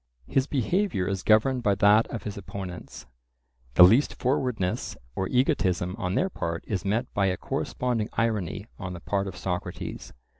[0.25, 3.05] His behaviour is governed by that of his opponents;
[3.75, 8.93] the least forwardness or egotism on their part is met by a corresponding irony on
[8.93, 10.11] the part of Socrates.